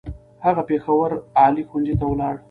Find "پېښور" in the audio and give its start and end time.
0.69-1.09